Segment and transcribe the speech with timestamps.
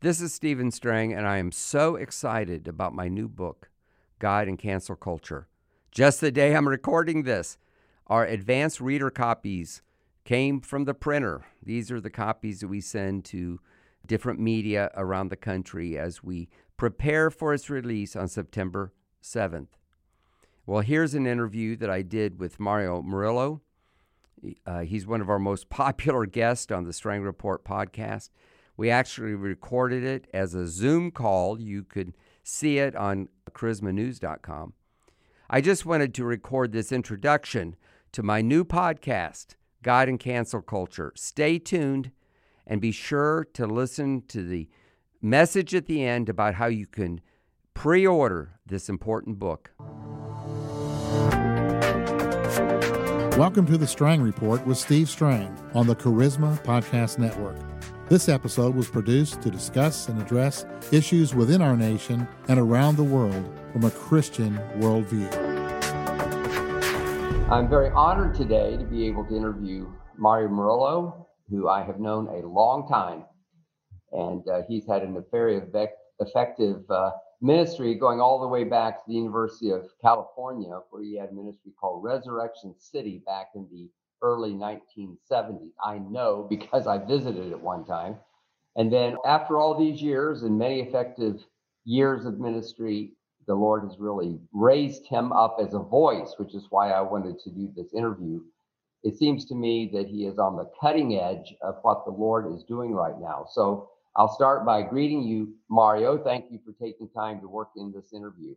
[0.00, 3.68] This is Stephen Strang, and I am so excited about my new book,
[4.20, 5.48] God and Cancel Culture.
[5.90, 7.58] Just the day I'm recording this,
[8.06, 9.82] our advanced reader copies
[10.24, 11.46] came from the printer.
[11.60, 13.58] These are the copies that we send to
[14.06, 19.66] different media around the country as we prepare for its release on September 7th.
[20.64, 23.62] Well, here's an interview that I did with Mario Murillo.
[24.64, 28.30] Uh, he's one of our most popular guests on the Strang Report podcast.
[28.78, 31.60] We actually recorded it as a Zoom call.
[31.60, 32.14] You could
[32.44, 34.72] see it on charismanews.com.
[35.50, 37.74] I just wanted to record this introduction
[38.12, 41.12] to my new podcast, God and Cancel Culture.
[41.16, 42.12] Stay tuned
[42.68, 44.68] and be sure to listen to the
[45.20, 47.20] message at the end about how you can
[47.74, 49.72] pre order this important book.
[53.36, 57.67] Welcome to the Strang Report with Steve Strang on the Charisma Podcast Network.
[58.10, 63.04] This episode was produced to discuss and address issues within our nation and around the
[63.04, 65.30] world from a Christian worldview.
[67.50, 72.28] I'm very honored today to be able to interview Mario Murillo, who I have known
[72.28, 73.26] a long time.
[74.12, 75.60] And uh, he's had a very
[76.18, 77.10] effective uh,
[77.42, 81.34] ministry going all the way back to the University of California, where he had a
[81.34, 83.90] ministry called Resurrection City back in the
[84.22, 85.72] early 1970s.
[85.84, 88.16] I know because I visited it one time.
[88.76, 91.44] And then after all these years and many effective
[91.84, 93.12] years of ministry,
[93.46, 97.38] the Lord has really raised him up as a voice, which is why I wanted
[97.40, 98.40] to do this interview.
[99.02, 102.52] It seems to me that he is on the cutting edge of what the Lord
[102.54, 103.46] is doing right now.
[103.50, 106.18] So I'll start by greeting you, Mario.
[106.18, 108.54] Thank you for taking time to work in this interview.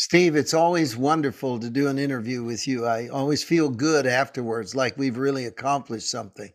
[0.00, 2.86] Steve, it's always wonderful to do an interview with you.
[2.86, 6.52] I always feel good afterwards, like we've really accomplished something.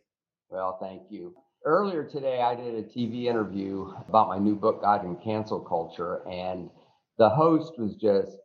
[0.50, 1.36] Well, thank you.
[1.66, 6.26] Earlier today, I did a TV interview about my new book, God and Cancel Culture,
[6.26, 6.70] and
[7.18, 8.38] the host was just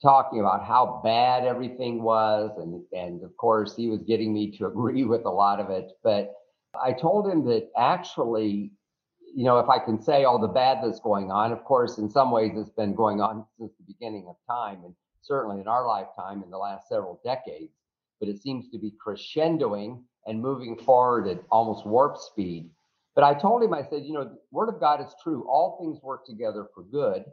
[0.00, 2.50] talking about how bad everything was.
[2.56, 5.92] And, and of course, he was getting me to agree with a lot of it.
[6.02, 6.32] But
[6.82, 8.72] I told him that actually
[9.34, 12.08] you know, if I can say all the bad that's going on, of course, in
[12.10, 15.86] some ways it's been going on since the beginning of time, and certainly in our
[15.86, 17.72] lifetime in the last several decades.
[18.20, 22.70] But it seems to be crescendoing and moving forward at almost warp speed.
[23.14, 25.46] But I told him, I said, you know, the word of God is true.
[25.48, 27.24] All things work together for good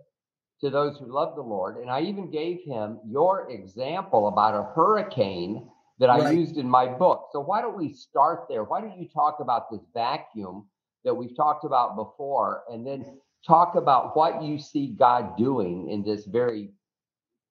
[0.61, 1.77] to those who love the Lord.
[1.77, 5.67] And I even gave him your example about a hurricane
[5.99, 6.37] that I right.
[6.37, 7.29] used in my book.
[7.31, 8.63] So why don't we start there?
[8.63, 10.67] Why don't you talk about this vacuum
[11.05, 16.03] that we've talked about before, and then talk about what you see God doing in
[16.03, 16.69] this very,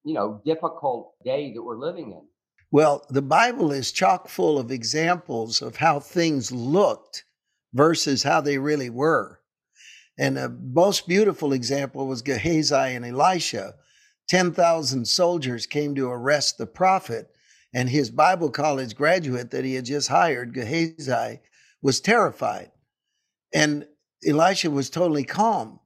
[0.04, 2.22] you know, difficult day that we're living in.
[2.70, 7.24] Well, the Bible is chock full of examples of how things looked
[7.74, 9.40] versus how they really were.
[10.18, 13.74] And the most beautiful example was Gehazi and Elisha.
[14.28, 17.28] 10,000 soldiers came to arrest the prophet,
[17.74, 21.40] and his Bible college graduate that he had just hired, Gehazi,
[21.82, 22.70] was terrified.
[23.54, 23.86] And
[24.26, 25.80] Elisha was totally calm.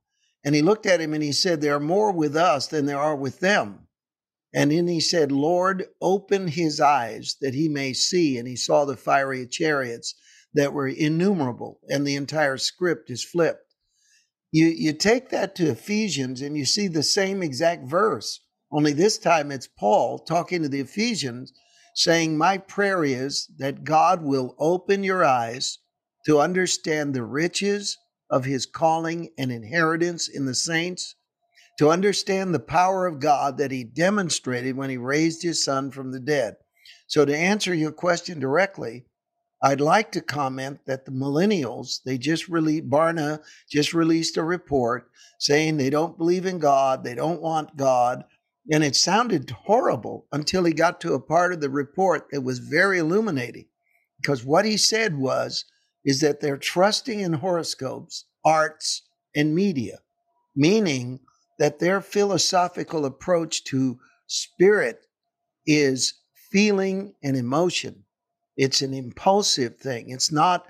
[0.44, 2.98] And he looked at him and he said, There are more with us than there
[2.98, 3.88] are with them.
[4.54, 8.38] And then he said, Lord, open his eyes that he may see.
[8.38, 10.14] And he saw the fiery chariots
[10.54, 13.74] that were innumerable, and the entire script is flipped.
[14.50, 18.40] You, you take that to Ephesians and you see the same exact verse,
[18.72, 21.52] only this time it's Paul talking to the Ephesians
[21.94, 25.78] saying, My prayer is that God will open your eyes
[26.26, 27.96] to understand the riches
[28.28, 31.14] of his calling and inheritance in the saints,
[31.78, 36.10] to understand the power of God that he demonstrated when he raised his son from
[36.10, 36.56] the dead.
[37.06, 39.06] So, to answer your question directly,
[39.62, 45.10] I'd like to comment that the millennials, they just released, Barna just released a report
[45.38, 48.24] saying they don't believe in God, they don't want God.
[48.70, 52.58] And it sounded horrible until he got to a part of the report that was
[52.58, 53.66] very illuminating.
[54.20, 55.64] Because what he said was,
[56.06, 59.02] is that they're trusting in horoscopes, arts,
[59.34, 59.98] and media,
[60.54, 61.20] meaning
[61.58, 63.98] that their philosophical approach to
[64.28, 65.00] spirit
[65.66, 66.14] is
[66.52, 68.04] feeling and emotion.
[68.56, 70.10] It's an impulsive thing.
[70.10, 70.66] It's not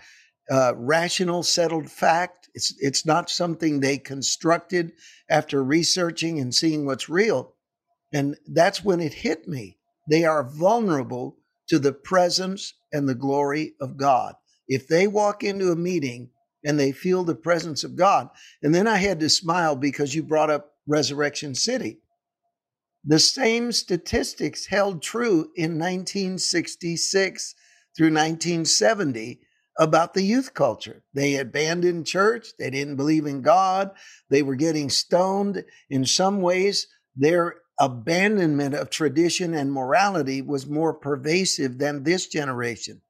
[0.74, 2.48] rational, settled fact.
[2.54, 4.92] It's it's not something they constructed
[5.28, 7.52] after researching and seeing what's real.
[8.12, 9.76] And that's when it hit me.
[10.08, 11.36] They are vulnerable
[11.68, 14.34] to the presence and the glory of God
[14.68, 16.30] if they walk into a meeting
[16.64, 18.28] and they feel the presence of God.
[18.62, 22.00] And then I had to smile because you brought up Resurrection City.
[23.04, 27.54] The same statistics held true in 1966
[27.96, 29.40] through 1970
[29.78, 31.04] about the youth culture.
[31.14, 32.48] They abandoned church.
[32.58, 33.90] They didn't believe in God.
[34.28, 35.64] They were getting stoned.
[35.88, 43.02] In some ways, their abandonment of tradition and morality was more pervasive than this generation.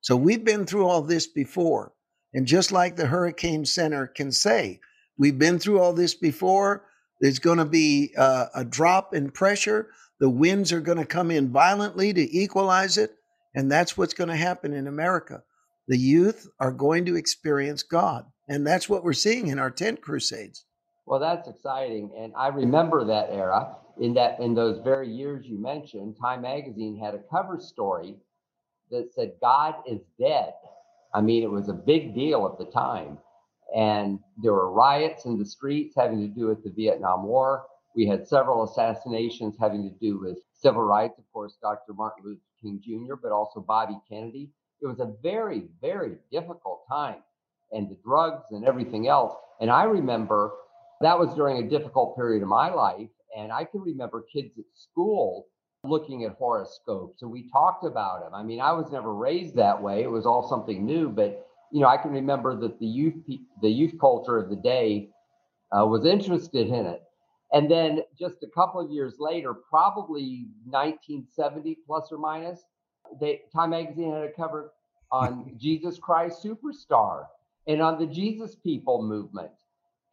[0.00, 1.92] So we've been through all this before.
[2.32, 4.80] And just like the Hurricane Center can say,
[5.18, 6.86] we've been through all this before.
[7.20, 9.90] There's going to be uh, a drop in pressure.
[10.20, 13.14] The winds are going to come in violently to equalize it.
[13.54, 15.42] And that's what's going to happen in America.
[15.88, 18.24] The youth are going to experience God.
[18.48, 20.64] And that's what we're seeing in our tent crusades.
[21.04, 22.12] Well, that's exciting.
[22.16, 26.96] And I remember that era in that in those very years you mentioned, Time magazine
[26.96, 28.16] had a cover story
[28.90, 30.52] that said God is dead.
[31.14, 33.18] I mean, it was a big deal at the time.
[33.74, 37.64] And there were riots in the streets having to do with the Vietnam War.
[37.94, 41.92] We had several assassinations having to do with civil rights, of course, Dr.
[41.92, 44.50] Martin Luther King Jr., but also Bobby Kennedy.
[44.82, 47.22] It was a very, very difficult time,
[47.72, 49.34] and the drugs and everything else.
[49.60, 50.52] And I remember
[51.00, 53.08] that was during a difficult period of my life.
[53.36, 55.46] And I can remember kids at school
[55.84, 58.34] looking at horoscopes and we talked about them.
[58.34, 60.02] I mean, I was never raised that way.
[60.02, 63.14] It was all something new, but you know, I can remember that the youth
[63.62, 65.10] the youth culture of the day
[65.72, 67.02] uh, was interested in it.
[67.52, 72.60] And then just a couple of years later, probably 1970 plus or minus,
[73.20, 74.72] they, Time Magazine had a cover
[75.10, 77.24] on Jesus Christ Superstar
[77.66, 79.50] and on the Jesus People movement.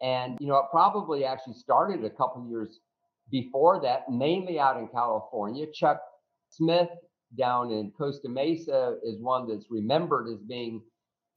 [0.02, 2.80] And, you know, it probably actually started a couple years
[3.30, 5.66] before that, mainly out in California.
[5.74, 6.02] Chuck
[6.50, 6.90] Smith
[7.38, 10.82] down in Costa Mesa is one that's remembered as being,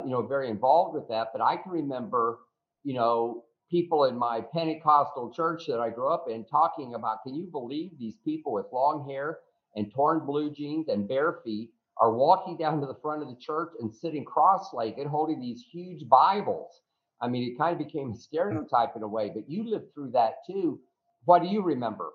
[0.05, 1.29] you know, very involved with that.
[1.33, 2.39] But I can remember,
[2.85, 7.35] you know, people in my Pentecostal church that I grew up in talking about, can
[7.35, 9.39] you believe these people with long hair
[9.77, 13.37] and torn blue jeans and bare feet are walking down to the front of the
[13.37, 16.81] church and sitting cross-legged holding these huge Bibles?
[17.21, 18.19] I mean, it kind of became a hmm.
[18.19, 20.81] stereotype in a way, but you lived through that too.
[21.25, 22.11] What do you remember?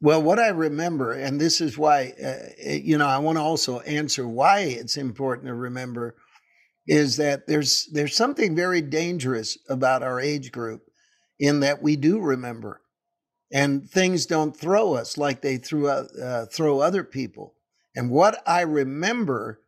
[0.00, 3.80] Well, what I remember, and this is why, uh, you know, I want to also
[3.80, 6.16] answer why it's important to remember,
[6.86, 10.82] is that there's there's something very dangerous about our age group,
[11.38, 12.82] in that we do remember,
[13.52, 17.54] and things don't throw us like they threw uh, throw other people.
[17.96, 19.60] And what I remember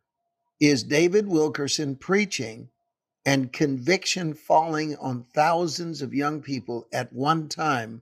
[0.59, 2.69] is David Wilkerson preaching
[3.25, 8.01] and conviction falling on thousands of young people at one time.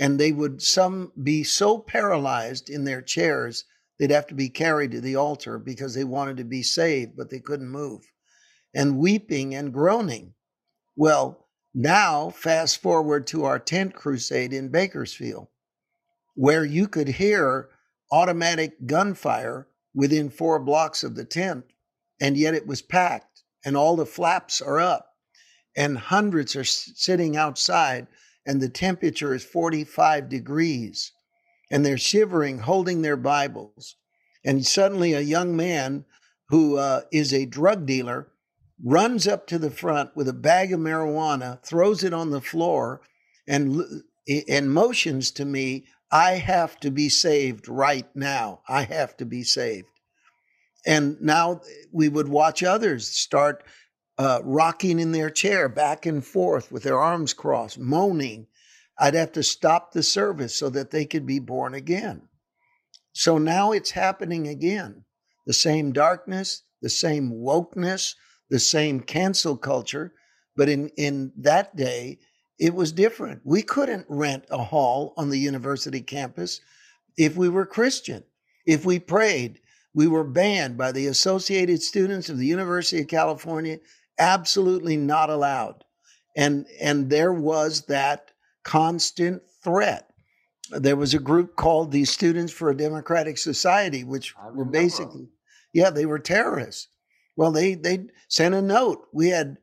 [0.00, 3.64] And they would some be so paralyzed in their chairs,
[3.98, 7.30] they'd have to be carried to the altar because they wanted to be saved, but
[7.30, 8.10] they couldn't move,
[8.74, 10.34] and weeping and groaning.
[10.96, 15.46] Well, now fast forward to our tent crusade in Bakersfield,
[16.34, 17.68] where you could hear
[18.10, 21.66] automatic gunfire within four blocks of the tent,
[22.20, 23.30] and yet it was packed
[23.64, 25.14] and all the flaps are up
[25.76, 28.06] and hundreds are sitting outside
[28.50, 31.12] and the temperature is 45 degrees
[31.70, 33.94] and they're shivering holding their bibles.
[34.44, 36.04] And suddenly a young man
[36.48, 38.26] who uh, is a drug dealer
[38.84, 43.02] runs up to the front with a bag of marijuana throws it on the floor
[43.46, 43.84] and
[44.48, 48.62] and motions to me i have to be saved right now.
[48.66, 49.86] I have to be saved.
[50.84, 51.60] And now
[51.92, 53.62] we would watch others start
[54.20, 58.46] uh, rocking in their chair back and forth with their arms crossed, moaning.
[58.98, 62.28] I'd have to stop the service so that they could be born again.
[63.14, 65.06] So now it's happening again.
[65.46, 68.14] The same darkness, the same wokeness,
[68.50, 70.12] the same cancel culture.
[70.54, 72.18] But in, in that day,
[72.58, 73.40] it was different.
[73.44, 76.60] We couldn't rent a hall on the university campus
[77.16, 78.24] if we were Christian,
[78.66, 79.60] if we prayed,
[79.94, 83.78] we were banned by the Associated Students of the University of California,
[84.20, 85.84] absolutely not allowed.
[86.36, 88.30] And, and there was that
[88.62, 90.10] constant threat.
[90.70, 95.28] There was a group called the Students for a Democratic Society, which were basically,
[95.72, 96.86] yeah, they were terrorists.
[97.36, 99.08] Well, they, they sent a note.
[99.12, 99.58] We had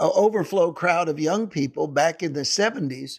[0.00, 3.18] an overflow crowd of young people back in the 70s,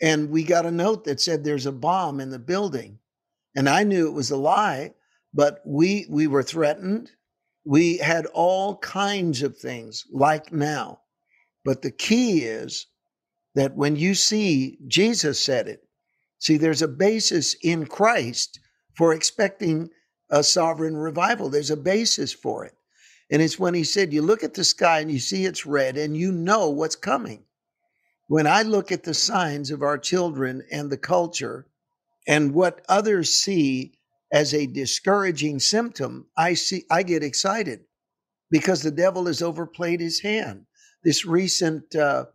[0.00, 3.00] and we got a note that said there's a bomb in the building.
[3.56, 4.92] And I knew it was a lie
[5.34, 7.10] but we we were threatened.
[7.64, 11.00] We had all kinds of things like now.
[11.64, 12.86] But the key is
[13.54, 15.84] that when you see Jesus said it,
[16.38, 18.58] see, there's a basis in Christ
[18.96, 19.90] for expecting
[20.30, 21.50] a sovereign revival.
[21.50, 22.74] There's a basis for it.
[23.30, 25.96] And it's when he said, You look at the sky and you see it's red
[25.96, 27.44] and you know what's coming.
[28.28, 31.66] When I look at the signs of our children and the culture
[32.26, 33.94] and what others see
[34.32, 37.80] as a discouraging symptom, I see I get excited
[38.50, 40.66] because the devil has overplayed his hand.
[41.04, 42.26] This recent uh,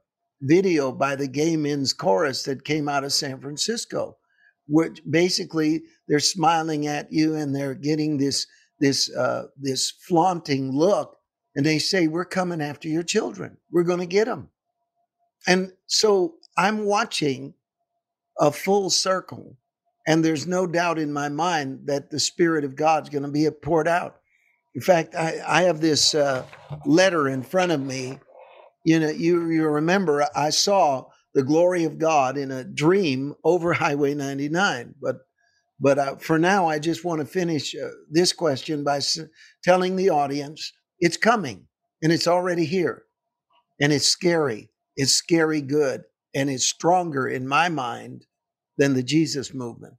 [0.41, 4.17] video by the Gay Men's Chorus that came out of San Francisco,
[4.67, 8.45] which basically they're smiling at you and they're getting this
[8.79, 11.17] this uh, this flaunting look,
[11.55, 13.57] and they say, "We're coming after your children.
[13.71, 14.49] We're going to get them."
[15.47, 17.55] And so I'm watching
[18.39, 19.57] a full circle,
[20.07, 23.47] and there's no doubt in my mind that the Spirit of God's going to be
[23.51, 24.15] poured out.
[24.73, 26.45] In fact, I, I have this uh,
[26.85, 28.19] letter in front of me.
[28.85, 33.73] You know, you, you remember I saw the glory of God in a dream over
[33.73, 34.95] Highway 99.
[35.01, 35.17] But
[35.79, 39.19] but uh, for now, I just want to finish uh, this question by s-
[39.63, 41.67] telling the audience it's coming
[42.01, 43.03] and it's already here,
[43.79, 44.71] and it's scary.
[44.95, 48.25] It's scary good, and it's stronger in my mind
[48.77, 49.95] than the Jesus movement.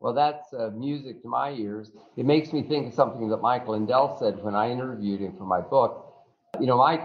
[0.00, 1.90] Well, that's uh, music to my ears.
[2.16, 5.44] It makes me think of something that Mike Lindell said when I interviewed him for
[5.44, 6.14] my book.
[6.60, 7.04] You know, Mike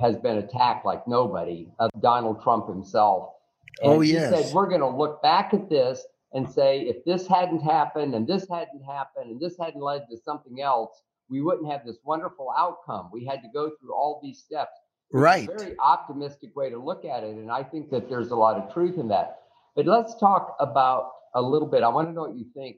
[0.00, 3.34] has been attacked like nobody, uh, Donald Trump himself.
[3.82, 4.30] And Oh, he yes.
[4.30, 8.26] said, We're going to look back at this and say, if this hadn't happened and
[8.26, 12.48] this hadn't happened and this hadn't led to something else, we wouldn't have this wonderful
[12.56, 13.10] outcome.
[13.12, 14.72] We had to go through all these steps.
[15.10, 15.46] It's a Right.
[15.46, 17.36] very optimistic way to look at it.
[17.36, 19.39] And I think that there's a lot of truth in that.
[19.76, 21.82] But let's talk about a little bit.
[21.82, 22.76] I want to know what you think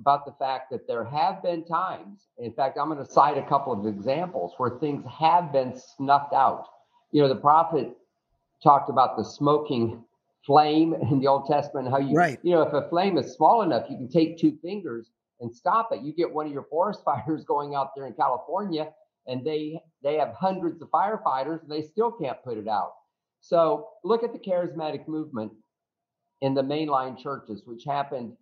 [0.00, 3.42] about the fact that there have been times, in fact, I'm going to cite a
[3.42, 6.66] couple of examples where things have been snuffed out.
[7.12, 7.96] You know, the prophet
[8.62, 10.02] talked about the smoking
[10.44, 12.38] flame in the Old Testament, how you, Right.
[12.42, 15.90] you know, if a flame is small enough, you can take two fingers and stop
[15.92, 16.00] it.
[16.02, 18.92] You get one of your forest fires going out there in California,
[19.26, 22.92] and they they have hundreds of firefighters, and they still can't put it out.
[23.40, 25.52] So look at the charismatic movement
[26.44, 28.36] in the mainline churches, which happened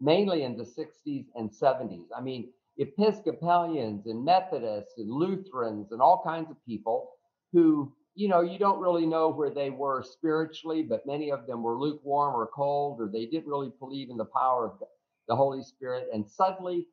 [0.00, 2.06] mainly in the 60s and 70s.
[2.16, 7.10] I mean, Episcopalians and Methodists and Lutherans and all kinds of people
[7.52, 11.62] who, you know, you don't really know where they were spiritually, but many of them
[11.62, 15.62] were lukewarm or cold, or they didn't really believe in the power of the- Holy
[15.62, 16.08] Spirit.
[16.12, 16.88] And suddenly,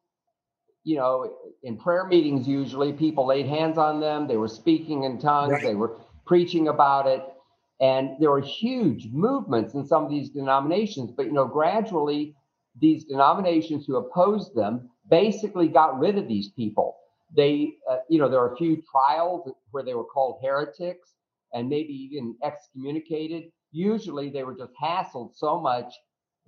[0.83, 5.17] you know, in prayer meetings, usually people laid hands on them, they were speaking in
[5.19, 5.63] tongues, Right.
[5.63, 7.30] they were preaching about it.
[7.81, 12.35] And there were huge movements in some of these denominations, but you know, gradually
[12.79, 16.95] these denominations who opposed them basically got rid of these people.
[17.35, 21.15] They, uh, you know, there were a few trials where they were called heretics
[21.53, 23.51] and maybe even excommunicated.
[23.71, 25.93] Usually they were just hassled so much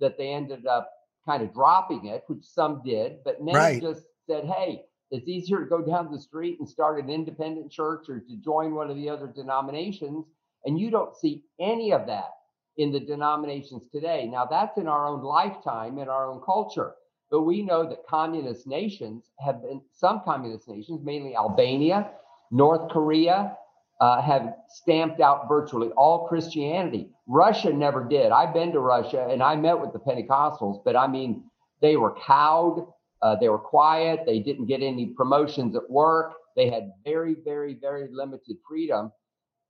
[0.00, 0.90] that they ended up
[1.26, 3.82] kind of dropping it, which some did, but many Right.
[3.82, 8.08] just said, hey, it's easier to go down the street and start an independent church
[8.08, 10.26] or to join one of the other denominations.
[10.64, 12.30] And you don't see any of that
[12.76, 14.26] in the denominations today.
[14.26, 16.94] Now, that's in our own lifetime, in our own culture.
[17.30, 22.10] But we know that communist nations have been, some communist nations, mainly Albania,
[22.50, 23.56] North Korea,
[24.00, 27.10] uh, have stamped out virtually all Christianity.
[27.26, 28.32] Russia never did.
[28.32, 31.44] I've been to Russia and I met with the Pentecostals, but I mean,
[31.80, 32.86] they were cowed.
[33.22, 34.20] Uh, they were quiet.
[34.26, 36.34] They didn't get any promotions at work.
[36.56, 39.12] They had very, very, very limited freedom,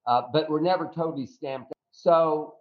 [0.06, 1.72] uh, but were never totally stamped.
[1.92, 2.54] So,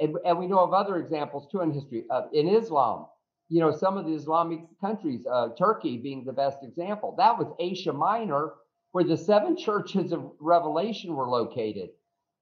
[0.00, 2.04] and, and we know of other examples too in history.
[2.10, 3.06] Uh, in Islam,
[3.48, 7.48] you know, some of the Islamic countries, uh, Turkey being the best example, that was
[7.58, 8.54] Asia Minor,
[8.92, 11.90] where the seven churches of Revelation were located.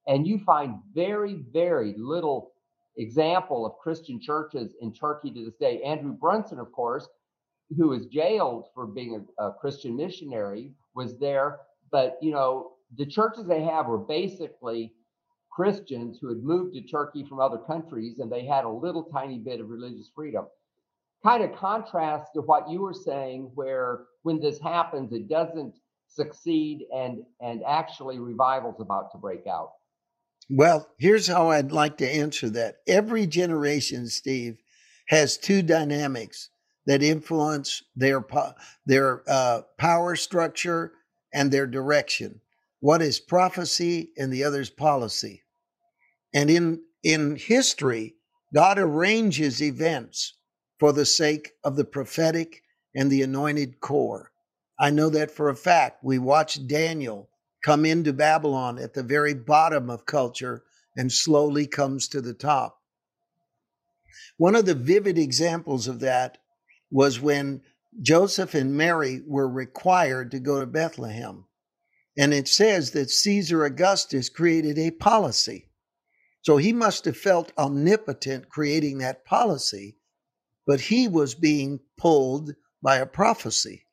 [0.06, 2.52] And you find very, very little
[2.96, 5.82] example of Christian churches in Turkey to this day.
[5.82, 7.08] Andrew Brunson, of course,
[7.76, 11.60] who was jailed for being a, a Christian missionary, was there.
[11.90, 14.92] But, you know, the churches they have were basically
[15.50, 19.38] Christians who had moved to Turkey from other countries and they had a little tiny
[19.38, 20.46] bit of religious freedom.
[21.22, 25.74] Kind of contrast to what you were saying, where when this happens, it doesn't
[26.06, 29.70] succeed and and actually revival's about to break out.
[30.50, 32.76] Well, here's how I'd like to answer that.
[32.86, 34.58] Every generation, Steve,
[35.06, 36.50] has two dynamics
[36.86, 38.24] that influence their
[38.84, 40.92] their uh, power structure
[41.32, 42.40] and their direction.
[42.84, 45.42] One is prophecy, and the other is policy.
[46.34, 48.16] And in in history,
[48.52, 50.34] God arranges events
[50.78, 52.60] for the sake of the prophetic
[52.94, 54.32] and the anointed core.
[54.78, 56.04] I know that for a fact.
[56.04, 57.30] We watched Daniel
[57.64, 60.62] come into Babylon at the very bottom of culture
[60.94, 62.82] and slowly comes to the top.
[64.36, 66.36] One of the vivid examples of that
[66.90, 67.62] was when
[68.02, 71.46] Joseph and Mary were required to go to Bethlehem.
[72.16, 75.70] And it says that Caesar Augustus created a policy.
[76.42, 79.96] So he must have felt omnipotent creating that policy,
[80.66, 83.86] but he was being pulled by a prophecy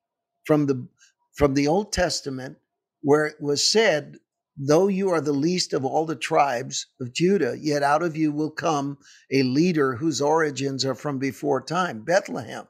[0.44, 0.88] from the
[1.34, 2.58] from the Old Testament
[3.02, 4.18] where it was said,
[4.58, 8.32] Though you are the least of all the tribes of Judah, yet out of you
[8.32, 8.98] will come
[9.32, 12.68] a leader whose origins are from before time, Bethlehem.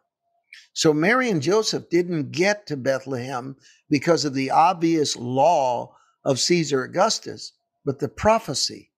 [0.74, 3.56] So Mary and Joseph didn't get to Bethlehem
[3.90, 7.54] because of the obvious law of Caesar Augustus,
[7.86, 8.92] but the prophecy.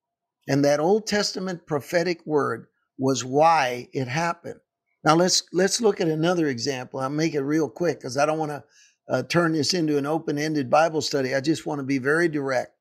[0.48, 2.68] And that Old Testament prophetic word
[2.98, 4.60] was why it happened.
[5.04, 7.00] Now let's let's look at another example.
[7.00, 8.64] I'll make it real quick because I don't want to
[9.10, 11.36] uh, turn this into an open-ended Bible study.
[11.36, 12.72] I just want to be very direct.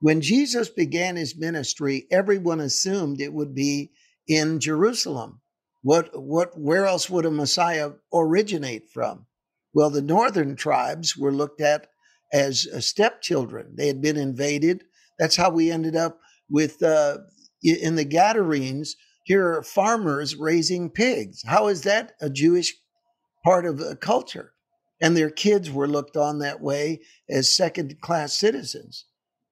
[0.00, 3.92] When Jesus began his ministry, everyone assumed it would be
[4.26, 5.40] in Jerusalem.
[5.86, 9.26] What what where else would a Messiah originate from?
[9.72, 11.86] Well, the northern tribes were looked at
[12.32, 13.76] as uh, stepchildren.
[13.76, 14.82] They had been invaded.
[15.16, 16.18] That's how we ended up
[16.50, 17.18] with uh,
[17.62, 21.44] in the Gadarenes here are farmers raising pigs.
[21.46, 22.74] How is that a Jewish
[23.44, 24.54] part of a culture?
[25.00, 29.04] And their kids were looked on that way as second class citizens.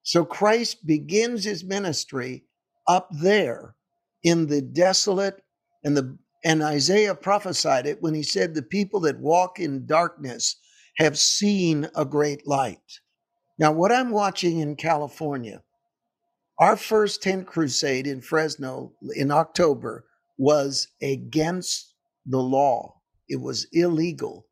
[0.03, 2.43] So Christ begins his ministry
[2.89, 3.75] up there
[4.21, 5.41] in the desolate
[5.81, 10.57] and the and Isaiah prophesied it when he said the people that walk in darkness
[10.97, 13.01] have seen a great light.
[13.59, 15.61] Now what I'm watching in California
[16.59, 20.05] our first tent crusade in Fresno in October
[20.37, 21.93] was against
[22.25, 23.01] the law.
[23.27, 24.47] It was illegal.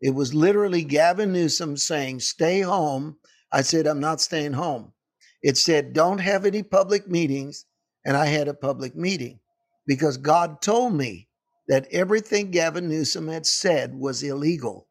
[0.00, 3.16] It was literally Gavin Newsom saying, Stay home.
[3.52, 4.92] I said, I'm not staying home.
[5.42, 7.66] It said, Don't have any public meetings.
[8.04, 9.40] And I had a public meeting
[9.86, 11.28] because God told me
[11.70, 14.86] that everything Gavin Newsom had said was illegal.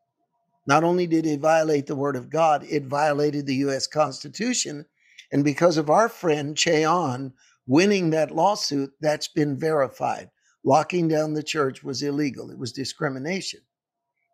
[0.65, 3.85] Not only did it violate the word of God, it violated the U.S.
[3.85, 4.87] Constitution
[5.31, 7.33] and because of our friend Che Ahn
[7.67, 10.31] winning that lawsuit, that's been verified.
[10.63, 13.61] Locking down the church was illegal, it was discrimination.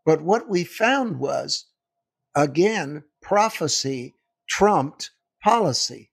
[0.05, 1.65] But what we found was,
[2.33, 4.15] again, prophecy
[4.47, 5.11] trumped
[5.43, 6.11] policy.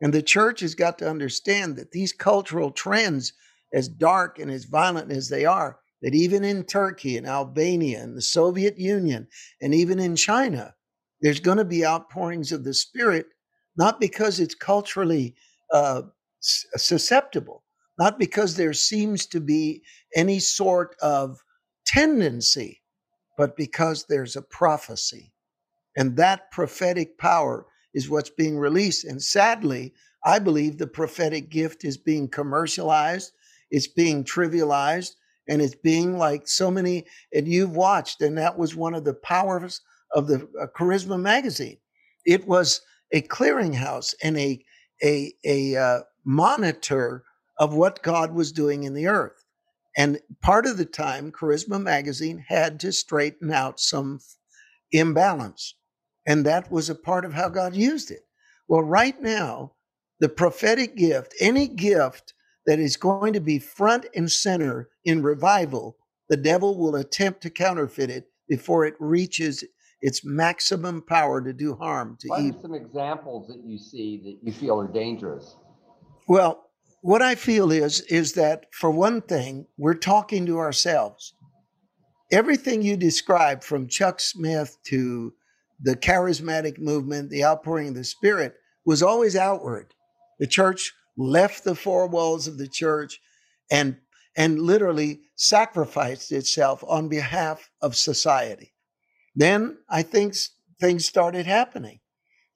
[0.00, 3.32] And the church has got to understand that these cultural trends,
[3.72, 8.16] as dark and as violent as they are, that even in Turkey and Albania and
[8.16, 9.28] the Soviet Union
[9.60, 10.74] and even in China,
[11.20, 13.26] there's going to be outpourings of the Spirit
[13.76, 15.34] not because it's culturally
[15.72, 16.02] uh,
[16.40, 17.64] susceptible,
[17.98, 19.82] not because there seems to be
[20.14, 21.38] any sort of
[21.86, 22.82] tendency,
[23.38, 25.32] but because there's a prophecy.
[25.96, 29.04] And that prophetic power is what's being released.
[29.04, 33.32] And sadly, I believe the prophetic gift is being commercialized,
[33.72, 35.16] it's being trivialized,
[35.48, 39.14] and it's being like so many, and you've watched, and that was one of the
[39.14, 39.80] powers
[40.14, 41.78] of the uh, Charisma magazine.
[42.24, 42.82] It was
[43.12, 44.64] a clearinghouse and a
[45.02, 47.24] a a uh, monitor
[47.58, 49.44] of what God was doing in the earth.
[49.96, 54.20] And part of the time, Charisma Magazine had to straighten out some
[54.90, 55.74] imbalance.
[56.26, 58.24] And that was a part of how God used it.
[58.68, 59.72] Well, right now,
[60.20, 62.32] the prophetic gift, any gift
[62.66, 65.96] that is going to be front and center in revival,
[66.28, 69.64] the devil will attempt to counterfeit it before it reaches
[70.00, 72.58] its maximum power to do harm to what evil.
[72.58, 75.56] are some examples that you see that you feel are dangerous?
[76.28, 76.64] Well,
[77.02, 81.34] what I feel is is that for one thing, we're talking to ourselves.
[82.30, 85.34] Everything you described from Chuck Smith to
[85.80, 88.54] the charismatic movement, the outpouring of the Spirit,
[88.86, 89.94] was always outward.
[90.38, 93.20] The church left the four walls of the church
[93.70, 93.96] and
[94.34, 98.72] and literally sacrificed itself on behalf of society.
[99.34, 100.34] Then I think
[100.80, 102.00] things started happening.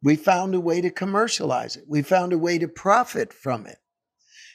[0.02, 1.84] We found a way to commercialize it.
[1.86, 3.78] We found a way to profit from it.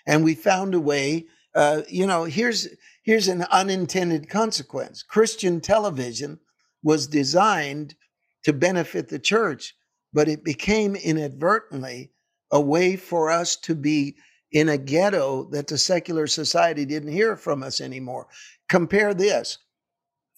[0.08, 2.68] And we found a way, uh, you know, here's,
[3.04, 5.04] here's an unintended consequence.
[5.04, 6.40] Christian television
[6.84, 7.96] was designed
[8.44, 9.76] to benefit the church,
[10.14, 12.12] but it became inadvertently
[12.52, 14.16] a way for us to be
[14.52, 18.28] in a ghetto that the secular society didn't hear from us anymore.
[18.70, 19.58] Compare this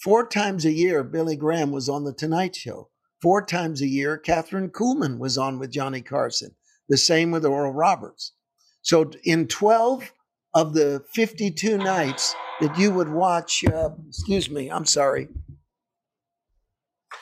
[0.04, 2.90] Four times a year, Billy Graham was on The Tonight Show.
[3.22, 6.56] Four times a year, Kathryn Kuhlman was on with Johnny Carson.
[6.90, 8.34] The same with Oral Roberts.
[8.82, 10.12] So in 12
[10.54, 15.30] of the 52 nights that you would watch, uh, excuse me, I'm sorry.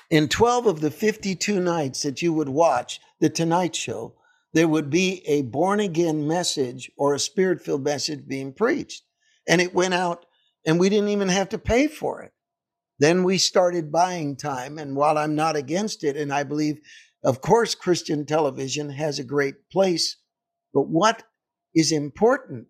[0.10, 4.16] In 12 of the 52 nights that you would watch The Tonight Show,
[4.54, 9.04] there would be a born again message or a spirit filled message being preached.
[9.48, 10.26] And it went out,
[10.66, 12.32] and we didn't even have to pay for it.
[13.00, 14.78] Then we started buying time.
[14.78, 16.80] And while I'm not against it, and I believe,
[17.24, 20.18] of course, Christian television has a great place,
[20.74, 21.24] but what
[21.74, 22.68] is important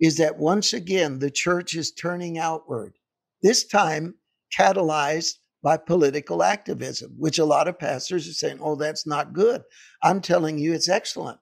[0.00, 2.94] is that once again, the church is turning outward.
[3.42, 4.14] This time,
[4.56, 9.62] catalyzed by political activism, which a lot of pastors are saying, oh, that's not good.
[10.02, 11.38] I'm telling you, it's excellent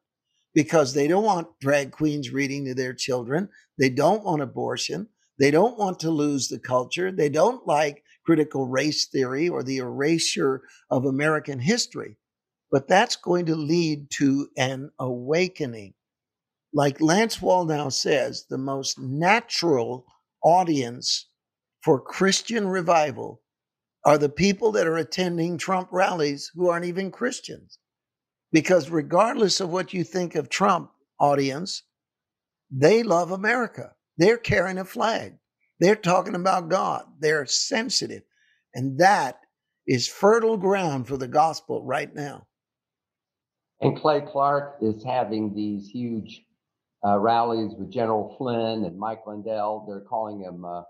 [0.54, 3.48] because they don't want drag queens reading to their children.
[3.78, 5.08] They don't want abortion.
[5.38, 7.12] They don't want to lose the culture.
[7.12, 12.16] They don't like critical race theory or the erasure of American history.
[12.70, 15.94] But that's going to lead to an awakening.
[16.72, 20.06] Like Lance Wallnau says, the most natural
[20.42, 21.28] audience
[21.82, 23.42] for Christian revival
[24.06, 27.80] are the people that are attending Trump rallies who aren't even Christians.
[28.52, 31.82] Because regardless of what you think of Trump audience,
[32.70, 33.94] they love America.
[34.16, 35.34] They're carrying a flag.
[35.80, 37.04] They're talking about God.
[37.18, 38.22] They're sensitive.
[38.74, 39.40] And that
[39.88, 42.46] is fertile ground for the gospel right now.
[43.80, 46.42] And Clay Clark is having these huge
[47.04, 49.84] uh, rallies with General Flynn and Mike Lindell.
[49.88, 50.82] They're calling them uh,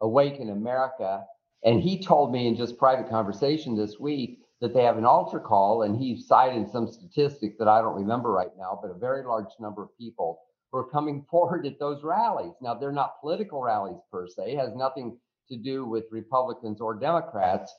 [0.00, 1.22] Awaken America.
[1.64, 5.40] And he told me in just private conversation this week that they have an altar
[5.40, 9.24] call, and he cited some statistic that I don't remember right now, but a very
[9.24, 12.54] large number of people who are coming forward at those rallies.
[12.60, 16.94] Now, they're not political rallies per se, it has nothing to do with Republicans or
[16.94, 17.74] Democrats,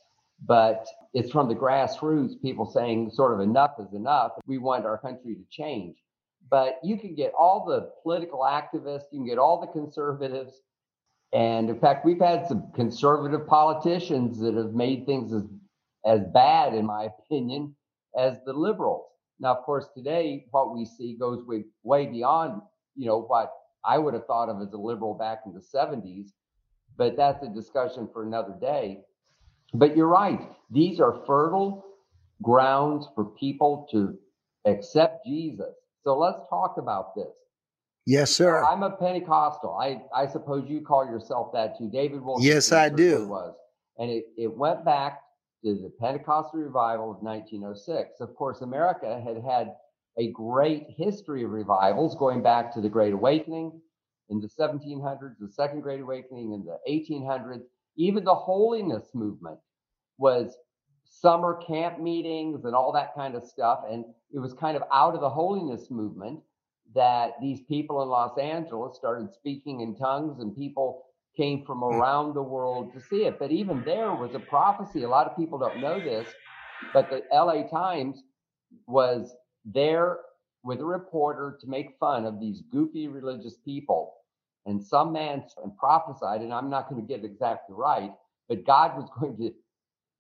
[0.45, 4.33] but it's from the grassroots, people saying sort of enough is enough.
[4.45, 5.95] We want our country to change.
[6.49, 10.61] But you can get all the political activists, you can get all the conservatives.
[11.33, 15.43] And in fact, we've had some conservative politicians that have made things as,
[16.05, 17.75] as bad, in my opinion,
[18.17, 19.07] as the liberals.
[19.39, 22.61] Now, of course, today what we see goes way, way beyond,
[22.95, 23.51] you know, what
[23.83, 26.27] I would have thought of as a liberal back in the 70s,
[26.97, 29.01] but that's a discussion for another day.
[29.73, 30.39] But you're right.
[30.69, 31.83] These are fertile
[32.43, 34.15] grounds for people to
[34.65, 35.73] accept Jesus.
[36.03, 37.33] So let's talk about this.
[38.05, 38.63] Yes, sir.
[38.63, 39.77] I'm a Pentecostal.
[39.79, 41.89] I, I suppose you call yourself that too.
[41.89, 42.45] David Wilson.
[42.45, 43.27] Yes, I do.
[43.27, 43.55] Was.
[43.97, 45.21] And it, it went back
[45.63, 48.19] to the Pentecostal revival of 1906.
[48.19, 49.75] Of course, America had had
[50.17, 53.79] a great history of revivals going back to the Great Awakening
[54.29, 57.63] in the 1700s, the Second Great Awakening in the 1800s.
[57.95, 59.59] Even the holiness movement
[60.17, 60.57] was
[61.05, 63.83] summer camp meetings and all that kind of stuff.
[63.89, 66.39] And it was kind of out of the holiness movement
[66.95, 71.95] that these people in Los Angeles started speaking in tongues and people came from hmm.
[71.95, 73.39] around the world to see it.
[73.39, 75.03] But even there was a prophecy.
[75.03, 76.27] A lot of people don't know this,
[76.93, 78.21] but the LA Times
[78.87, 80.19] was there
[80.63, 84.13] with a reporter to make fun of these goofy religious people.
[84.65, 85.43] And some man
[85.77, 88.11] prophesied, and I'm not going to get it exactly right,
[88.47, 89.51] but God was going to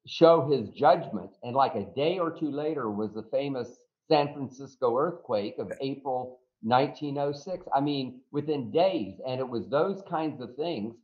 [0.05, 1.31] show his judgment.
[1.43, 3.69] And like a day or two later was the famous
[4.09, 7.65] San Francisco earthquake of April 1906.
[7.75, 9.19] I mean, within days.
[9.27, 10.95] And it was those kinds of things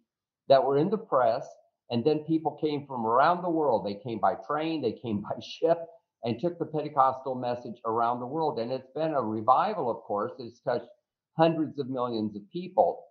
[0.47, 1.47] that were in the press.
[1.91, 3.85] And then people came from around the world.
[3.85, 5.79] They came by train, they came by ship,
[6.23, 8.59] and took the Pentecostal message around the world.
[8.59, 10.33] And it's been a revival, of course.
[10.39, 10.89] It's touched
[11.37, 13.05] hundreds of millions of people.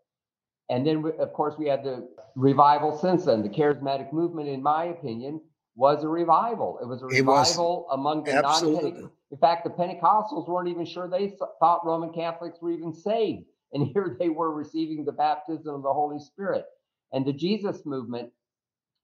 [0.70, 3.42] And then, of course, we had the revival since then.
[3.42, 5.40] The charismatic movement, in my opinion,
[5.78, 6.80] was a revival.
[6.82, 11.08] It was a revival was, among the non In fact, the Pentecostals weren't even sure
[11.08, 13.46] they thought Roman Catholics were even saved.
[13.74, 16.64] And here they were receiving the baptism of the Holy Spirit.
[17.12, 18.30] And the Jesus movement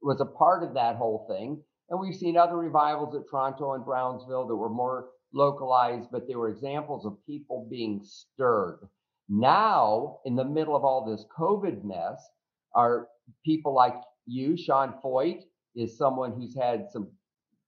[0.00, 1.62] was a part of that whole thing.
[1.90, 6.34] And we've seen other revivals at Toronto and Brownsville that were more localized, but they
[6.34, 8.88] were examples of people being stirred.
[9.28, 12.26] Now, in the middle of all this COVID mess,
[12.74, 13.08] are
[13.44, 17.08] people like you, Sean Feucht, is someone who's had some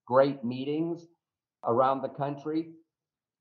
[0.07, 1.07] great meetings
[1.65, 2.71] around the country.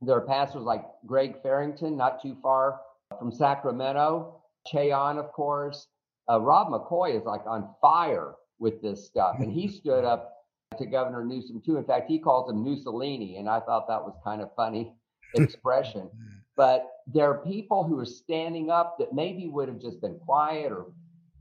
[0.02, 2.82] There are pastors like Greg Fairrington, not too far
[3.20, 5.88] from Sacramento, Che Ahn, of course.
[6.30, 10.32] Uh, Rob McCoy is like on fire with this stuff, and he stood up
[10.78, 11.78] to Governor Newsom too.
[11.78, 14.94] In fact, he calls him Mussolini, and I thought that was kind of funny
[15.36, 16.10] expression.
[16.56, 20.72] but there are people who are standing up that maybe would have just been quiet
[20.72, 20.88] or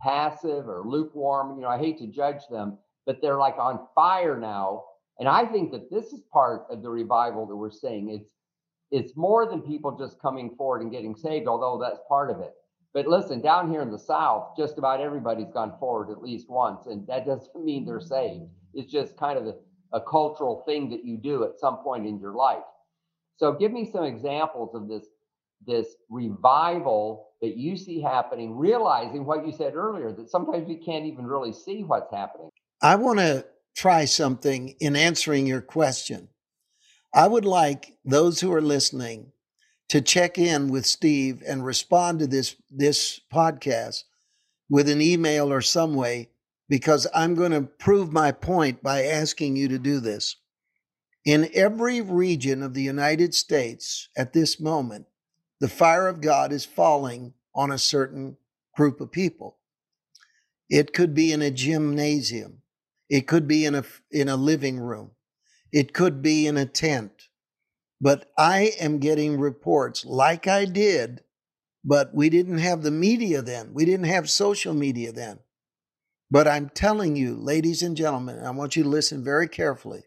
[0.02, 1.56] passive or lukewarm.
[1.56, 4.84] You know, I hate to judge them, but they're like on fire now.
[5.18, 8.10] And I think that this is part of the revival that we're seeing.
[8.10, 8.30] It's
[8.90, 12.52] it's more than people just coming forward and getting saved, although that's part of it.
[12.92, 16.86] But listen, down here in the South, just about everybody's gone forward at least once,
[16.86, 18.44] and that doesn't mean they're saved.
[18.72, 19.54] It's just kind of a,
[19.92, 22.62] a cultural thing that you do at some point in your life.
[23.36, 25.06] So, give me some examples of this
[25.66, 31.06] this revival that you see happening, realizing what you said earlier that sometimes we can't
[31.06, 32.50] even really see what's happening.
[32.84, 36.28] I want to try something in answering your question.
[37.14, 39.32] I would like those who are listening
[39.88, 44.02] to check in with Steve and respond to this, this podcast
[44.68, 46.28] with an email or some way
[46.68, 50.36] because I'm going to prove my point by asking you to do this.
[51.24, 55.06] In every region of the United States at this moment,
[55.58, 58.36] the fire of God is falling on a certain
[58.76, 59.56] group of people.
[60.68, 62.60] It could be in a gymnasium.
[63.08, 65.12] It could be in a in a living room.
[65.72, 67.28] It could be in a tent.
[68.00, 71.22] But I am getting reports like I did,
[71.84, 73.72] but we didn't have the media then.
[73.72, 75.38] We didn't have social media then.
[76.30, 80.02] But I'm telling you, ladies and gentlemen, I want you to listen very carefully.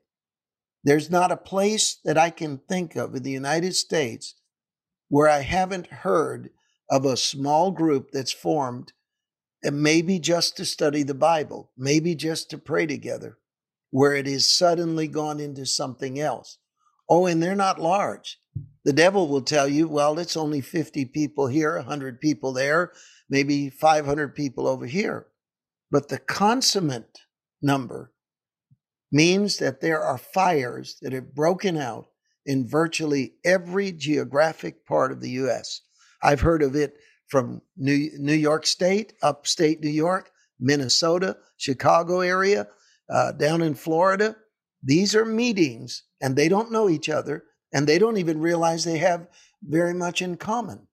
[0.83, 4.35] There's not a place that I can think of in the United States
[5.09, 6.49] where I haven't heard
[6.89, 8.93] of a small group that's formed,
[9.63, 13.37] and maybe just to study the Bible, maybe just to pray together,
[13.89, 16.57] where it is suddenly gone into something else.
[17.09, 18.39] Oh, and they're not large.
[18.83, 22.91] The devil will tell you, well, it's only 50 people here, 100 people there,
[23.29, 25.27] maybe 500 people over here.
[25.91, 27.19] But the consummate
[27.61, 28.11] number
[29.11, 32.07] means that there are fires that have broken out
[32.45, 35.81] in virtually every geographic part of the U.S.
[36.21, 36.93] I've heard of it
[37.27, 42.67] from New, New York State, upstate New York, Minnesota, Chicago area,
[43.09, 44.35] uh, down in Florida.
[44.83, 48.99] These are meetings, and they don't know each other, and they don't even realize they
[48.99, 49.27] have
[49.61, 50.87] very much in common.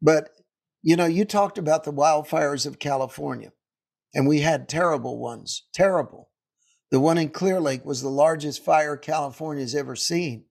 [0.00, 0.30] But,
[0.82, 3.52] you know, you talked about the wildfires of California,
[4.14, 6.30] and we had terrible ones, terrible.
[6.90, 10.44] The one in Clear Lake was the largest fire California's ever seen,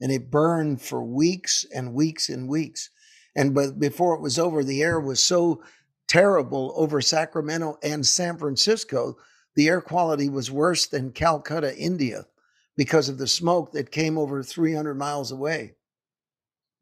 [0.00, 2.90] and it burned for weeks and weeks and weeks.
[3.36, 5.62] And but before it was over, the air was so
[6.08, 9.16] terrible over Sacramento and San Francisco.
[9.56, 12.26] The air quality was worse than Calcutta, India,
[12.76, 15.74] because of the smoke that came over 300 miles away.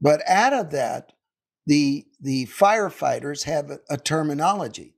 [0.01, 1.12] But out of that,
[1.67, 4.97] the the firefighters have a, a terminology,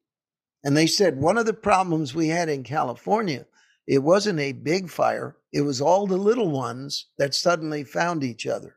[0.64, 3.46] and they said one of the problems we had in California,
[3.86, 8.46] it wasn't a big fire; it was all the little ones that suddenly found each
[8.46, 8.76] other.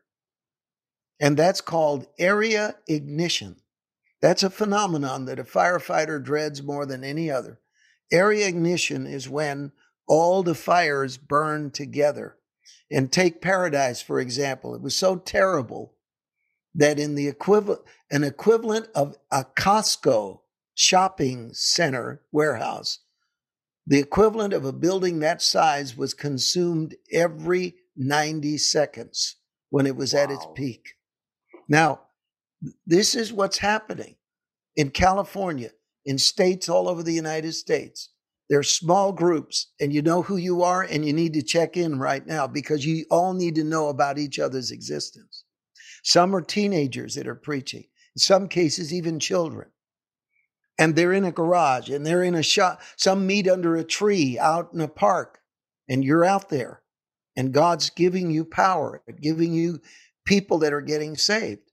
[1.20, 3.56] And that's called area ignition.
[4.20, 7.60] That's a phenomenon that a firefighter dreads more than any other.
[8.10, 9.72] Area ignition is when
[10.06, 12.36] all the fires burn together.
[12.90, 14.74] And take Paradise, for example.
[14.74, 15.94] It was so terrible
[16.74, 20.40] that in the equivalent, an equivalent of a Costco
[20.74, 23.00] shopping center warehouse,
[23.86, 29.36] the equivalent of a building that size was consumed every 90 seconds
[29.70, 30.20] when it was wow.
[30.20, 30.94] at its peak.
[31.68, 32.00] Now,
[32.86, 34.16] this is what's happening
[34.76, 35.70] in California,
[36.04, 38.10] in states all over the United States.
[38.48, 41.76] There are small groups, and you know who you are, and you need to check
[41.76, 45.44] in right now because you all need to know about each other's existence.
[46.02, 47.84] Some are teenagers that are preaching,
[48.16, 49.68] in some cases, even children.
[50.78, 52.80] And they're in a garage and they're in a shop.
[52.96, 55.40] Some meet under a tree out in a park,
[55.88, 56.82] and you're out there.
[57.36, 59.80] And God's giving you power, giving you
[60.28, 61.72] people that are getting saved.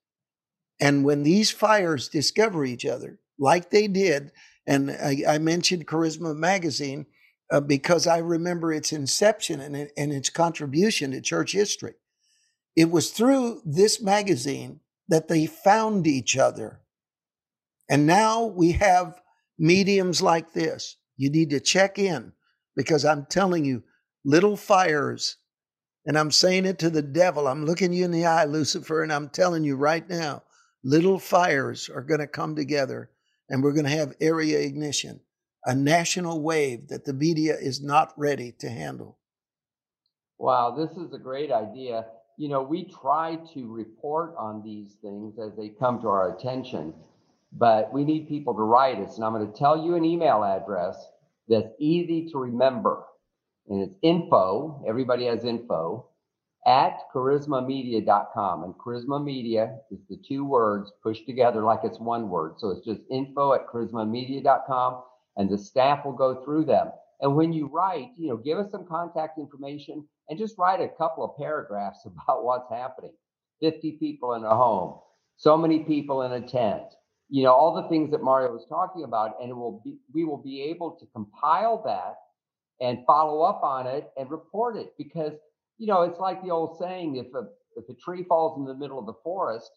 [0.80, 4.32] And when these fires discover each other, like they did,
[4.65, 7.06] and I, I mentioned Charisma Magazine
[7.52, 11.96] uh, because I remember its inception and, and its contribution to church history.
[12.78, 16.80] It was through this magazine that they found each other.
[17.89, 19.22] And now we have
[19.60, 20.96] mediums like this.
[21.18, 22.32] You need to check in
[22.76, 23.84] because I'm telling you,
[24.24, 25.38] little fires
[26.06, 27.48] and I'm saying it to the devil.
[27.48, 30.44] I'm looking you in the eye, Lucifer, and I'm telling you right now
[30.86, 33.10] little fires are going to come together
[33.50, 35.20] and we're going to have area ignition,
[35.65, 39.18] a national wave that the media is not ready to handle.
[40.38, 42.06] Wow, this is a great idea.
[42.38, 46.94] You know, we try to report on these things as they come to our attention,
[47.52, 49.15] but we need people to write us.
[49.15, 51.04] And I'm going to tell you an email address
[51.48, 53.04] that's easy to remember
[53.67, 56.08] and it's info, everybody has info,
[56.67, 58.63] at charismamedia.com.
[58.63, 62.56] And charisma media is the two words pushed together like it's one word.
[62.58, 65.04] So it's just info at charismamedia.com,
[65.38, 66.91] and the staff will go through them.
[67.21, 70.89] And when you write, you know, give us some contact information and just write a
[70.89, 73.13] couple of paragraphs about what's happening.
[73.62, 74.99] 50 people in a home,
[75.38, 76.84] so many people in a tent,
[77.30, 79.36] you know, all the things that Mario was talking about.
[79.41, 82.15] And it will be, we will be able to compile that
[82.82, 85.34] and follow up on it and report it because
[85.78, 88.76] you know it's like the old saying if a if a tree falls in the
[88.76, 89.72] middle of the forest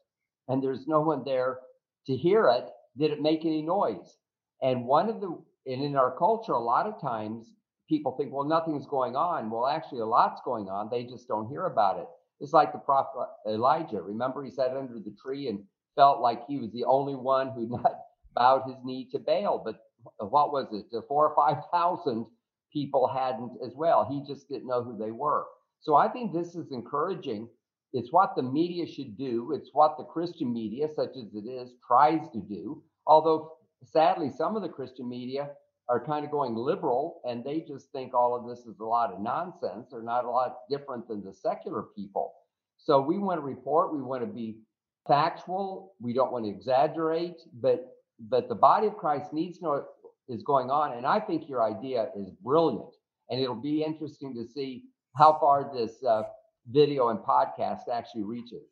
[0.49, 1.59] and there's no one there
[2.07, 4.19] to hear it did it make any noise?
[4.61, 7.53] And one of the and in our culture a lot of times
[7.89, 9.51] people think well nothing's going on.
[9.51, 10.89] Well actually a lot's going on.
[10.91, 12.07] They just don't hear about it.
[12.41, 14.03] It's like the prophet elijah.
[14.03, 15.65] Remember he sat under the tree and
[15.97, 18.01] felt like he was the only one who not
[18.35, 19.63] bowed his knee to baal.
[19.65, 19.81] But
[20.19, 22.27] what was it, the four or 5,000
[22.73, 24.07] people hadn't as well.
[24.11, 25.45] He just didn't know who they were.
[25.81, 27.49] So I think this is encouraging.
[27.93, 29.53] It's what the media should do.
[29.55, 32.83] It's what the Christian media, such as it is, tries to do.
[33.07, 33.53] Although
[33.85, 35.51] sadly, some of the Christian media
[35.89, 39.13] are kind of going liberal and they just think all of this is a lot
[39.13, 39.89] of nonsense.
[39.91, 42.35] They're not a lot different than the secular people.
[42.77, 44.59] So we want to report, we want to be
[45.07, 49.85] factual, we don't want to exaggerate, but but the body of Christ needs to know
[50.29, 50.97] is going on.
[50.97, 52.95] And I think your idea is brilliant.
[53.31, 54.85] And it'll be interesting to see
[55.17, 56.23] how far this uh,
[56.71, 58.62] video and podcast actually reaches.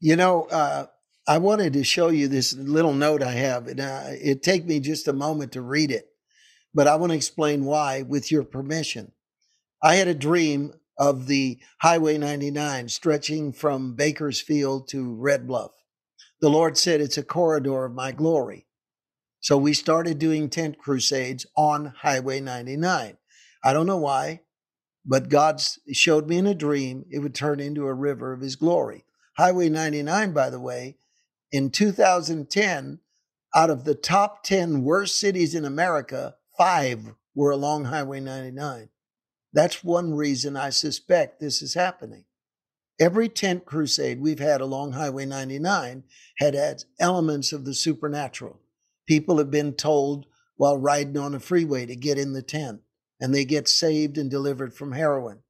[0.00, 0.86] You know, uh,
[1.28, 3.66] I wanted to show you this little note I have.
[3.66, 6.08] and uh, it take me just a moment to read it,
[6.72, 9.12] but I want to explain why, with your permission.
[9.82, 15.72] I had a dream of the Highway 99 stretching from Bakersfield to Red Bluff.
[16.40, 18.66] The Lord said, It's a corridor of my glory.
[19.46, 23.16] So we started doing tent crusades on Highway 99.
[23.62, 24.40] I don't know why,
[25.04, 28.56] but God showed me in a dream it would turn into a river of his
[28.56, 29.04] glory.
[29.36, 30.96] Highway 99, by the way,
[31.52, 32.98] in 2010,
[33.54, 38.88] out of the top 10 worst cities in America, five were along Highway 99.
[39.52, 42.24] That's one reason I suspect this is happening.
[42.98, 46.02] Every tent crusade we've had along Highway 99
[46.38, 48.58] had had elements of the supernatural.
[49.06, 52.80] People have been told while riding on a freeway to get in the tent,
[53.20, 55.40] and they get saved and delivered from heroin.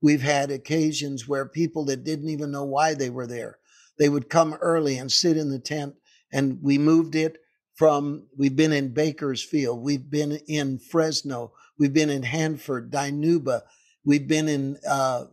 [0.00, 3.58] We've had occasions where people that didn't even know why they were there,
[3.98, 5.94] they would come early and sit in the tent,
[6.32, 7.38] and we moved it
[7.74, 13.62] from, we've been in Bakersfield, we've been in Fresno, We've been in Hanford, Dinuba.
[14.04, 15.24] We've been in uh,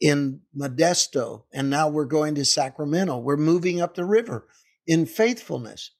[0.00, 3.18] in Modesto, and now we're going to Sacramento.
[3.18, 4.48] We're moving up the river
[4.86, 5.92] in faithfulness.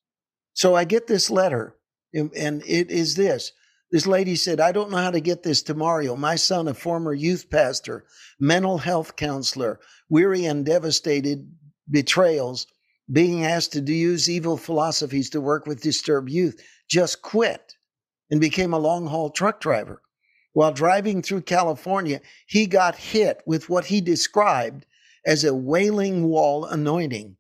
[0.61, 1.75] So I get this letter,
[2.13, 3.53] and it is this.
[3.91, 6.17] This lady said, I don't know how to get this to Mario.
[6.17, 8.05] My son, a former youth pastor,
[8.39, 11.51] mental health counselor, weary and devastated
[11.91, 12.67] betrayals,
[13.11, 17.73] being asked to use evil philosophies to work with disturbed youth, just quit
[18.31, 20.03] and became a long haul truck driver.
[20.53, 24.85] While driving through California, he got hit with what he described
[25.25, 27.39] as a wailing wall anointing.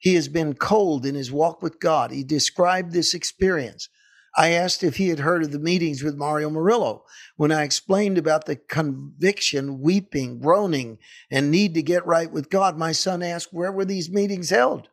[0.00, 2.10] He has been cold in his walk with God.
[2.10, 3.88] He described this experience.
[4.36, 7.04] I asked if he had heard of the meetings with Mario Murillo.
[7.36, 10.98] When I explained about the conviction, weeping, groaning,
[11.30, 14.88] and need to get right with God, my son asked, Where were these meetings held?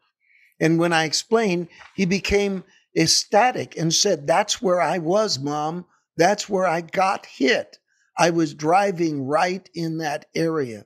[0.59, 2.63] And when I explained, he became
[2.97, 5.85] ecstatic and said, That's where I was, mom.
[6.17, 7.77] That's where I got hit.
[8.17, 10.85] I was driving right in that area.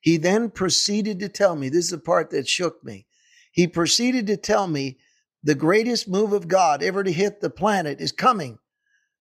[0.00, 3.06] He then proceeded to tell me this is the part that shook me.
[3.50, 4.98] He proceeded to tell me
[5.42, 8.58] the greatest move of God ever to hit the planet is coming.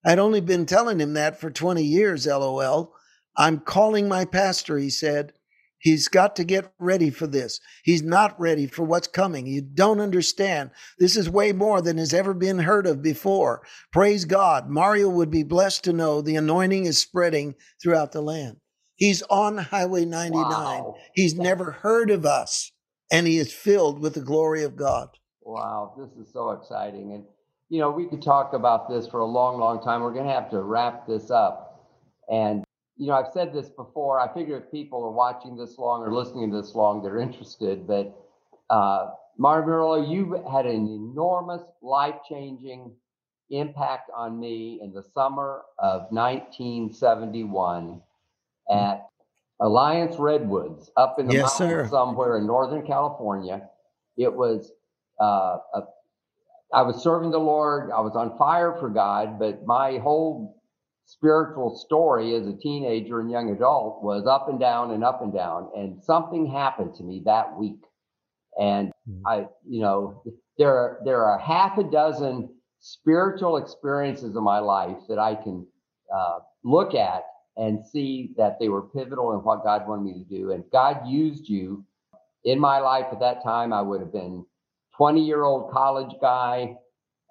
[0.05, 2.93] I'd only been telling him that for 20 years, lol.
[3.35, 5.33] I'm calling my pastor, he said.
[5.81, 7.61] He's got to get ready for this.
[7.83, 9.47] He's not ready for what's coming.
[9.47, 10.71] You don't understand.
[10.99, 13.61] This is way more than has ever been heard of before.
[13.93, 14.69] Praise God.
[14.69, 18.57] Mario would be blessed to know the anointing is spreading throughout the land.
[18.95, 20.43] He's on Highway 99.
[20.43, 20.95] Wow.
[21.13, 22.73] He's never heard of us,
[23.11, 25.09] and he is filled with the glory of God.
[25.41, 27.13] Wow, this is so exciting.
[27.13, 27.23] And,
[27.69, 30.01] you know, we could talk about this for a long, long time.
[30.01, 31.87] We're going to have to wrap this up.
[32.29, 32.63] And
[32.99, 34.19] you know, I've said this before.
[34.19, 37.87] I figure if people are watching this long or listening to this long, they're interested.
[37.87, 38.13] But
[38.69, 42.91] uh, Mario Murillo, you had an enormous life changing
[43.51, 48.01] impact on me in the summer of 1971
[48.69, 49.07] at
[49.61, 53.61] Alliance Redwoods up in the yes, mountains somewhere in Northern California.
[54.17, 54.71] It was,
[55.21, 55.81] uh, a,
[56.73, 57.91] I was serving the Lord.
[57.91, 60.61] I was on fire for God, but my whole
[61.05, 65.33] spiritual story as a teenager and young adult was up and down and up and
[65.33, 65.69] down.
[65.75, 67.81] And something happened to me that week.
[68.59, 69.27] And mm-hmm.
[69.27, 70.23] I, you know,
[70.57, 75.65] there are, there are half a dozen spiritual experiences in my life that I can
[76.15, 77.23] uh, look at
[77.57, 80.51] and see that they were pivotal in what God wanted me to do.
[80.51, 81.83] And God used you
[82.45, 83.73] in my life at that time.
[83.73, 84.45] I would have been
[84.95, 86.75] 20 year old college guy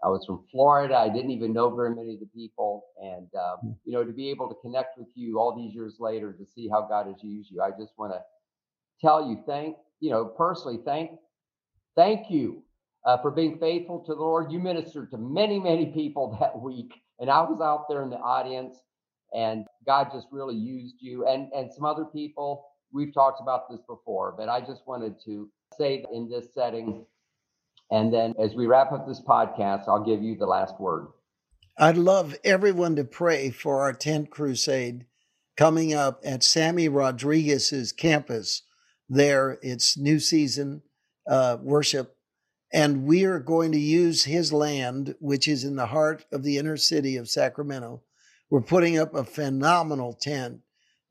[0.02, 0.96] I was from Florida.
[0.96, 2.84] I didn't even know very many of the people.
[3.02, 6.32] And, um, you know, to be able to connect with you all these years later
[6.32, 8.20] to see how God has used you, I just want to
[9.00, 11.12] tell you, thank, you know, personally, thank,
[11.96, 12.62] thank you
[13.04, 14.52] uh, for being faithful to the Lord.
[14.52, 16.92] You ministered to many, many people that week.
[17.18, 18.76] And I was out there in the audience
[19.34, 22.64] and God just really used you and, and some other people.
[22.92, 27.04] We've talked about this before, but I just wanted to say in this setting,
[27.90, 31.08] and then as we wrap up this podcast, I'll give you the last word.
[31.78, 35.06] I'd love everyone to pray for our tent crusade
[35.56, 38.62] coming up at Sammy Rodriguez's campus.
[39.08, 40.82] There, it's new season
[41.28, 42.16] uh, worship,
[42.72, 46.58] and we are going to use his land, which is in the heart of the
[46.58, 48.02] inner city of Sacramento.
[48.50, 50.60] We're putting up a phenomenal tent,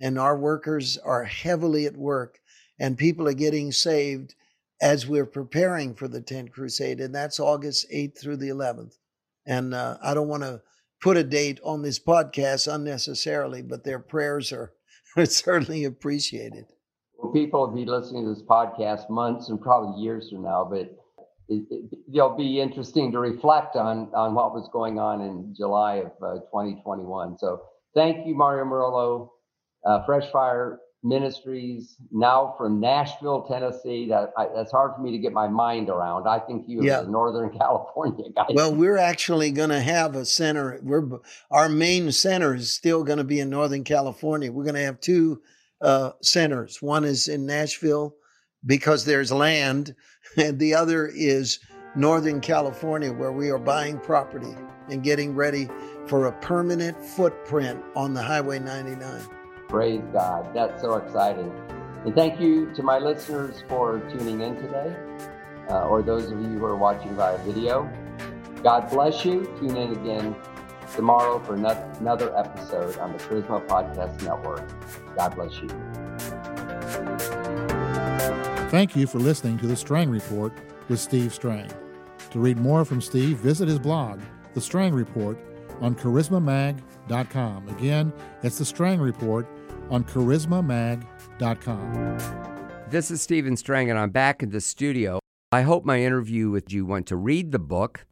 [0.01, 2.39] and our workers are heavily at work,
[2.79, 4.35] and people are getting saved
[4.81, 8.97] as we're preparing for the tent crusade, and that's August 8th through the 11th.
[9.45, 10.61] And uh, I don't want to
[11.01, 14.73] put a date on this podcast unnecessarily, but their prayers are,
[15.15, 16.65] are certainly appreciated.
[17.17, 20.95] Well, people will be listening to this podcast months and probably years from now, but
[21.49, 25.95] it, it, it'll be interesting to reflect on on what was going on in July
[25.95, 27.37] of uh, 2021.
[27.37, 27.61] So
[27.95, 29.33] thank you, Mario Murillo,
[29.85, 34.07] uh, Fresh Fire Ministries, now from Nashville, Tennessee.
[34.09, 36.27] That I, that's hard for me to get my mind around.
[36.27, 37.03] I think you Yeah.
[37.07, 38.47] Northern California guy.
[38.53, 40.79] Well, we're actually going to have a center.
[40.83, 41.19] We're
[41.49, 44.51] our main center is still going to be in Northern California.
[44.51, 45.41] We're going to have two
[45.81, 46.81] uh, centers.
[46.81, 48.15] One is in Nashville
[48.67, 49.95] because there's land,
[50.37, 51.57] and the other is
[51.95, 54.55] Northern California, where we are buying property
[54.89, 55.67] and getting ready
[56.05, 59.21] for a permanent footprint on the Highway 99.
[59.67, 60.53] Praise God.
[60.53, 61.51] That's so exciting.
[62.05, 64.95] And thank you to my listeners for tuning in today,
[65.69, 67.91] uh, or those of you who are watching via video.
[68.63, 69.43] God bless you.
[69.59, 70.35] Tune in again
[70.95, 74.63] tomorrow for another episode on the Charisma Podcast Network.
[75.15, 75.67] God bless you.
[78.69, 80.51] Thank you for listening to The Strang Report
[80.89, 81.71] with Steve Strang.
[82.31, 84.19] To read more from Steve, visit his blog,
[84.53, 85.39] The Strang Report,
[85.79, 87.69] on charismamag.com.
[87.69, 88.11] Again,
[88.43, 89.47] it's The Strang Report
[89.89, 92.17] on charismamag.com.
[92.89, 95.19] This is Stephen Strang, and I'm back in the studio.
[95.53, 98.05] I hope my interview with you went to read the book.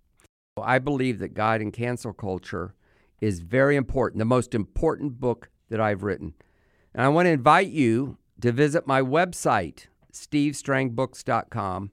[0.57, 2.75] I believe that God and Cancel Culture
[3.19, 6.33] is very important, the most important book that I've written.
[6.93, 11.91] And I want to invite you to visit my website, stevestrangbooks.com,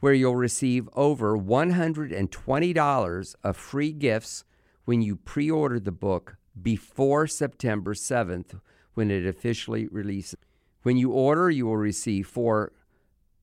[0.00, 4.44] where you'll receive over $120 of free gifts
[4.84, 8.60] when you pre order the book before September 7th
[8.94, 10.38] when it officially releases.
[10.82, 12.72] When you order, you will receive four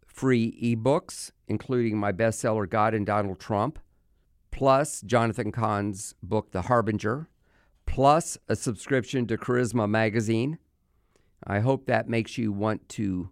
[0.06, 3.80] free ebooks, including my bestseller, God and Donald Trump,
[4.52, 7.30] plus Jonathan Cahn's book, The Harbinger,
[7.86, 10.58] plus a subscription to Charisma Magazine.
[11.46, 13.30] I hope that makes you want to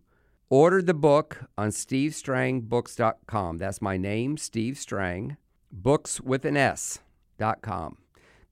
[0.50, 3.58] order the book on stevestrangbooks.com.
[3.58, 5.38] That's my name, Steve Strang,
[5.72, 7.98] books with an S.com.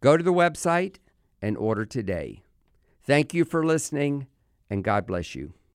[0.01, 0.97] Go to the website
[1.41, 2.43] and order today.
[3.03, 4.27] Thank you for listening,
[4.69, 5.53] and God bless you.